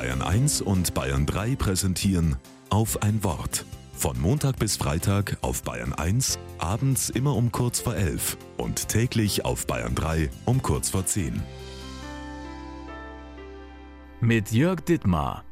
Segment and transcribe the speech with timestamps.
[0.00, 2.36] Bayern 1 und Bayern 3 präsentieren
[2.70, 3.66] auf ein Wort.
[3.92, 9.44] Von Montag bis Freitag auf Bayern 1, abends immer um kurz vor 11 und täglich
[9.44, 11.42] auf Bayern 3 um kurz vor 10.
[14.22, 15.44] Mit Jörg Dittmar.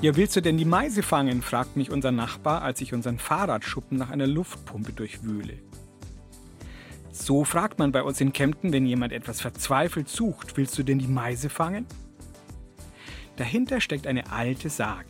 [0.00, 1.40] Ja, willst du denn die Meise fangen?
[1.40, 5.56] fragt mich unser Nachbar, als ich unseren Fahrradschuppen nach einer Luftpumpe durchwühle.
[7.16, 10.98] So fragt man bei uns in Kempten, wenn jemand etwas verzweifelt sucht, willst du denn
[10.98, 11.86] die Meise fangen?
[13.36, 15.06] Dahinter steckt eine alte Sage.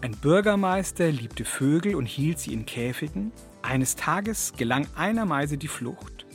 [0.00, 3.30] Ein Bürgermeister liebte Vögel und hielt sie in Käfigen.
[3.62, 6.26] Eines Tages gelang einer Meise die Flucht.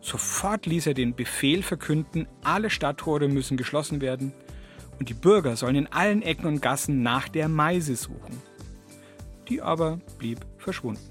[0.00, 4.32] Sofort ließ er den Befehl verkünden, alle Stadttore müssen geschlossen werden
[4.98, 8.40] und die Bürger sollen in allen Ecken und Gassen nach der Meise suchen.
[9.50, 11.04] Die aber blieb verschwunden.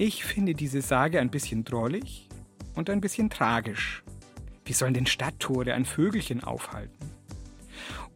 [0.00, 2.28] Ich finde diese Sage ein bisschen drollig
[2.76, 4.04] und ein bisschen tragisch.
[4.64, 7.10] Wie sollen denn Stadttore ein Vögelchen aufhalten?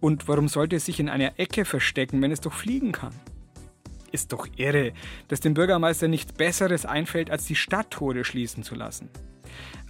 [0.01, 3.13] Und warum sollte es sich in einer Ecke verstecken, wenn es doch fliegen kann?
[4.13, 4.93] Ist doch irre,
[5.27, 9.09] dass dem Bürgermeister nichts Besseres einfällt, als die Stadttore schließen zu lassen.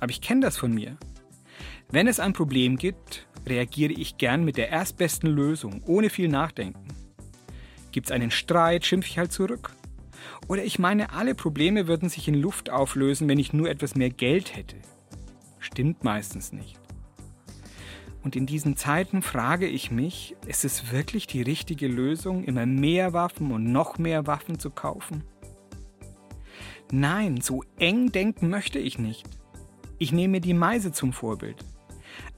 [0.00, 0.96] Aber ich kenne das von mir.
[1.90, 6.88] Wenn es ein Problem gibt, reagiere ich gern mit der erstbesten Lösung, ohne viel Nachdenken.
[7.90, 9.72] Gibt es einen Streit, schimpfe ich halt zurück.
[10.52, 14.10] Oder ich meine, alle Probleme würden sich in Luft auflösen, wenn ich nur etwas mehr
[14.10, 14.76] Geld hätte.
[15.58, 16.78] Stimmt meistens nicht.
[18.22, 23.14] Und in diesen Zeiten frage ich mich, ist es wirklich die richtige Lösung, immer mehr
[23.14, 25.24] Waffen und noch mehr Waffen zu kaufen?
[26.90, 29.26] Nein, so eng denken möchte ich nicht.
[29.96, 31.64] Ich nehme die Meise zum Vorbild.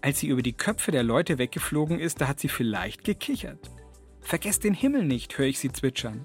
[0.02, 3.72] Als sie über die Köpfe der Leute weggeflogen ist, da hat sie vielleicht gekichert.
[4.20, 6.24] Vergesst den Himmel nicht, höre ich sie zwitschern.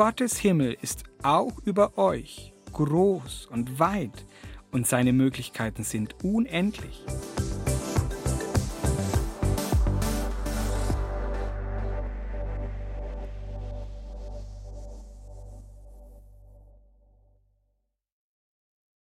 [0.00, 4.24] Gottes Himmel ist auch über euch groß und weit
[4.72, 7.04] und seine Möglichkeiten sind unendlich.